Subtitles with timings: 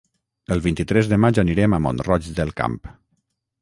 [0.55, 2.85] El vint-i-tres de maig anirem a Mont-roig del Camp.